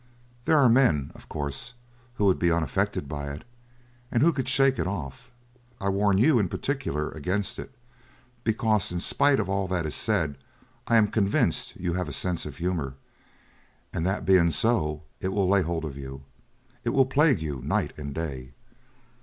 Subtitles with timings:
[0.45, 1.75] There are men, of course,
[2.15, 5.29] who would be unaffected by it—who could shake it off.
[5.79, 7.71] I warn you in particular against it,
[8.43, 10.39] because, in spite of all that is said,
[10.87, 12.95] I am convinced you have a sense of humour;
[13.93, 16.23] and that being so, it will lay hold of you.
[16.83, 18.53] It will plague you night and day.